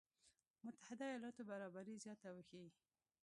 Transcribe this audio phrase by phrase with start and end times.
[0.63, 2.69] متحده ایالاتو برابري زياته وښيي.